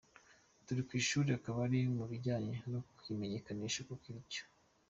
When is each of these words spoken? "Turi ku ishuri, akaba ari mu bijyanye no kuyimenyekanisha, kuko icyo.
"Turi 0.65 0.81
ku 0.87 0.93
ishuri, 1.01 1.29
akaba 1.37 1.57
ari 1.65 1.79
mu 1.97 2.05
bijyanye 2.11 2.55
no 2.71 2.79
kuyimenyekanisha, 2.95 3.79
kuko 3.89 4.05
icyo. 4.21 4.43